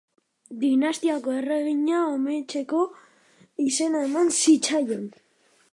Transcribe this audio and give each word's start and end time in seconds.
Dinastiako 0.61 1.35
erregina 1.41 1.99
omentzeko 2.15 2.81
izena 3.69 4.05
eman 4.09 4.35
zitzaion. 4.39 5.05